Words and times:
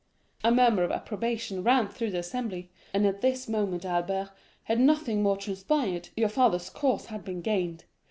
"A 0.43 0.49
murmur 0.51 0.81
of 0.83 0.89
approbation 0.91 1.61
ran 1.63 1.87
through 1.87 2.09
the 2.09 2.17
assembly; 2.17 2.71
and 2.91 3.05
at 3.05 3.21
this 3.21 3.47
moment, 3.47 3.85
Albert, 3.85 4.31
had 4.63 4.79
nothing 4.79 5.21
more 5.21 5.37
transpired, 5.37 6.09
your 6.17 6.27
father's 6.27 6.71
cause 6.71 7.05
had 7.05 7.23
been 7.23 7.41
gained. 7.43 7.83